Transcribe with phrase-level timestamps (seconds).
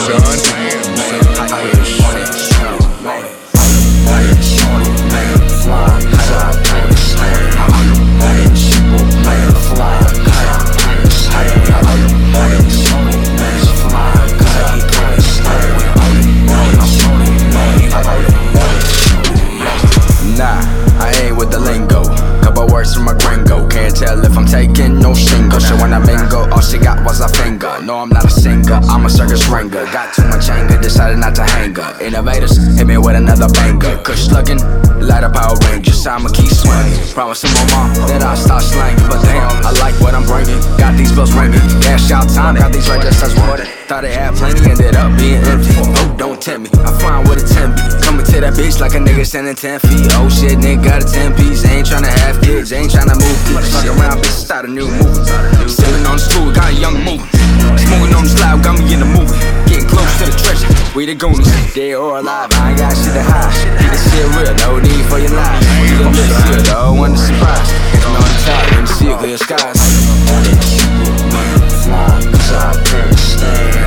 [0.00, 0.49] son.
[24.30, 25.58] if I'm taking no shingle.
[25.58, 27.82] She wanna mingle, all she got was a finger.
[27.82, 29.84] No, I'm not a singer, I'm a circus ringer.
[29.90, 31.96] Got too much anger, decided not to hang up.
[31.98, 33.98] Innov8tors, hit me with another banger.
[34.02, 34.58] Kush looking,
[35.02, 36.06] light up our Rangers.
[36.06, 36.98] I'ma keep swinging.
[37.12, 39.06] Promising my mom that I'll stop slanging.
[39.10, 40.60] But damn, I like what I'm bringing.
[40.78, 41.60] Got these bills ringing.
[41.82, 43.66] Cash out time, got these registers water.
[43.90, 45.74] Thought it had plenty, ended up being empty.
[45.98, 47.74] Oh, don't tempt me, I find what a 10.
[48.02, 50.06] Coming to that bitch like a nigga standing 10 feet.
[50.14, 53.74] Oh shit, nigga got a 10 piece Tryna have kids, ain't tryna move kids.
[53.74, 55.26] Fuck around, bitch, start a new movie.
[55.66, 57.26] Sitting on the stool, got a young movie.
[57.82, 59.34] Smoking on the slab, got me in the movie.
[59.66, 60.70] Getting close to the treasure.
[60.94, 62.46] We the goonies, dead or alive.
[62.52, 63.50] I ain't got shit to hide.
[63.82, 65.66] Keep this shit real, no need for your lies.
[65.90, 67.66] You gon' miss it, though, one surprise.
[67.90, 69.82] Getting on the top, when you see a clear skies.
[71.82, 73.79] Fly, cause I can't stand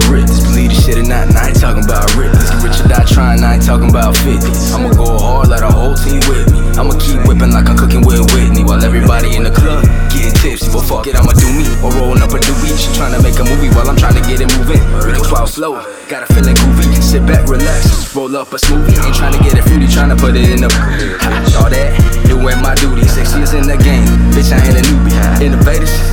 [0.00, 0.40] trying to this.
[0.46, 2.50] Believe this shit or not, and I ain't talking about rip this.
[2.50, 4.46] Get rich or die trying, I ain't talking about 50.
[4.74, 6.60] I'ma go hard, let the whole team with me.
[6.78, 8.62] I'ma keep whipping like I'm cooking with Whitney.
[8.64, 10.70] While everybody in the club getting tipsy.
[10.70, 11.66] But fuck it, I'ma do me.
[11.82, 12.74] Or rolling up a doobie.
[12.78, 14.80] She trying to make a movie while I'm trying to get it moving.
[15.02, 15.72] Rico swallow slow,
[16.06, 16.86] got a feeling groovy.
[17.02, 18.94] Sit back, relax, roll up a smoothie.
[19.02, 20.70] Ain't trying to get it fruity, trying to put it in the.
[21.58, 21.90] All that,
[22.28, 23.02] doing my duty.
[23.08, 25.16] Six years in the game, bitch, I ain't a newbie.
[25.42, 26.07] Innov8tors,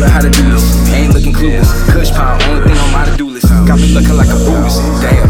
[0.00, 0.64] her how to do this.
[0.90, 1.70] Ain't looking clueless.
[1.92, 3.48] Kush pound, only thing on my to do list.
[3.66, 4.80] Got me looking like a Buddhist.
[5.00, 5.29] Damn,